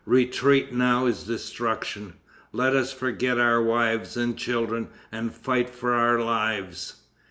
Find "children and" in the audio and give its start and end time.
4.35-5.31